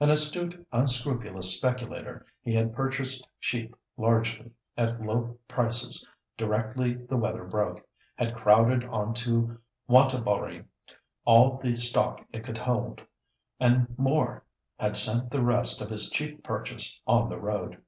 An 0.00 0.10
astute, 0.10 0.66
unscrupulous 0.72 1.56
speculator, 1.56 2.26
he 2.42 2.52
had 2.52 2.74
purchased 2.74 3.28
sheep 3.38 3.76
largely, 3.96 4.50
at 4.76 5.00
low 5.00 5.38
prices, 5.46 6.04
directly 6.36 6.94
the 6.94 7.16
weather 7.16 7.44
broke, 7.44 7.86
had 8.16 8.34
crowded 8.34 8.82
on 8.82 9.14
to 9.14 9.56
Wantabalree 9.88 10.64
all 11.24 11.58
the 11.58 11.76
stock 11.76 12.26
it 12.32 12.42
could 12.42 12.58
hold—and 12.58 13.94
more, 13.96 14.44
had 14.80 14.96
sent 14.96 15.30
the 15.30 15.44
rest 15.44 15.80
of 15.80 15.90
his 15.90 16.10
cheap 16.10 16.42
purchase 16.42 17.00
"on 17.06 17.28
the 17.28 17.38
road." 17.38 17.80